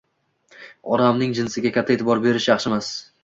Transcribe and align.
Odamning 0.95 1.35
jinsiga 1.41 1.73
katta 1.77 1.95
e'tibor 1.97 2.25
berishi 2.27 2.53
yaxshimas 2.53 2.93